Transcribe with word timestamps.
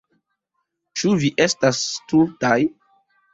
Ĉu 1.01 1.11
vi 1.23 1.29
estas 1.45 1.83
stultaj? 1.91 2.57